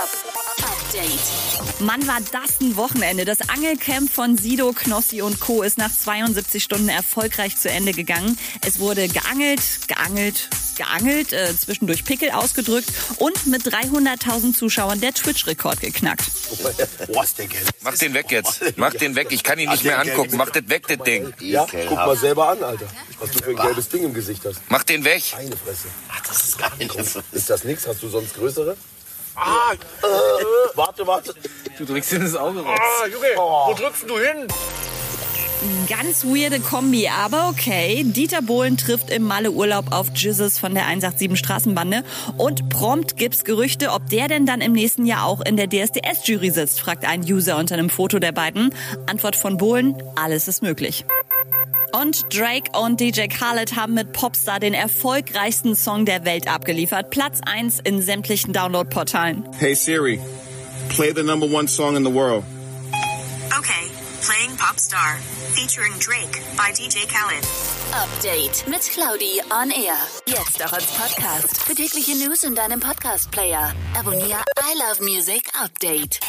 [0.00, 1.80] Update.
[1.80, 3.26] Mann, war das ein Wochenende.
[3.26, 5.62] Das Angelcamp von Sido, Knossi und Co.
[5.62, 8.38] ist nach 72 Stunden erfolgreich zu Ende gegangen.
[8.66, 15.80] Es wurde geangelt, geangelt, geangelt, äh, zwischendurch Pickel ausgedrückt und mit 300.000 Zuschauern der Twitch-Rekord
[15.80, 16.30] geknackt.
[17.12, 17.68] Boah, ist der gelb.
[17.82, 18.62] Mach den weg jetzt.
[18.76, 19.26] Mach den weg.
[19.32, 20.38] Ich kann ihn nicht mehr angucken.
[20.38, 21.30] Mach das weg, das Ding.
[21.40, 22.86] Ja, guck mal selber an, Alter.
[23.18, 24.62] Was du für ein gelbes Ding im Gesicht hast.
[24.70, 25.22] Mach den weg.
[25.36, 25.88] Eine Fresse.
[26.08, 26.70] Ach, das ist geil.
[27.32, 27.86] Ist das nix?
[27.86, 28.78] Hast du sonst größere?
[29.36, 29.72] Ah,
[30.74, 31.34] warte, warte.
[31.78, 32.78] Du drückst in das Auge raus.
[32.80, 34.46] ah, Junge, wo drückst du hin?
[35.88, 38.02] Ganz weirde Kombi, aber okay.
[38.04, 42.02] Dieter Bohlen trifft im Malle-Urlaub auf Jesus von der 187 Straßenbande
[42.38, 46.50] und prompt gibt's Gerüchte, ob der denn dann im nächsten Jahr auch in der DSDS-Jury
[46.50, 48.74] sitzt, fragt ein User unter einem Foto der beiden.
[49.06, 51.04] Antwort von Bohlen, alles ist möglich.
[51.92, 57.10] Und Drake und DJ Khaled haben mit Popstar den erfolgreichsten Song der Welt abgeliefert.
[57.10, 59.48] Platz 1 in sämtlichen Downloadportalen.
[59.58, 60.20] Hey Siri,
[60.88, 62.44] play the number one song in the world.
[63.58, 63.90] Okay,
[64.22, 65.16] playing Popstar,
[65.54, 67.44] featuring Drake by DJ Khaled.
[67.92, 69.96] Update mit Claudi on Air.
[70.26, 71.62] Jetzt auch als Podcast.
[71.64, 73.72] Für tägliche News in deinem Podcast-Player.
[73.98, 76.20] Abonniere I Love Music Update.